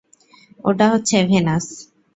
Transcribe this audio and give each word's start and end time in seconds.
ওটা 0.65 0.85
হচ্ছে 0.93 1.15
ভেনাস! 1.29 1.65